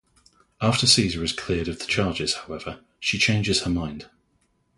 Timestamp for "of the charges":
1.67-2.33